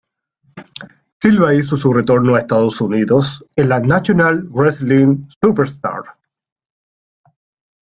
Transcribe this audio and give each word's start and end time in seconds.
Silva 1.21 1.53
hizo 1.53 1.77
su 1.77 1.93
retorno 1.93 2.33
a 2.33 2.39
Estados 2.39 2.81
Unidos 2.81 3.45
en 3.55 3.69
la 3.69 3.79
National 3.81 4.47
Wrestling 4.49 5.27
Superstars. 5.43 6.09